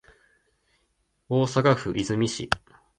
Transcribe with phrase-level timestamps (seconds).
[1.29, 2.49] 大阪府和泉市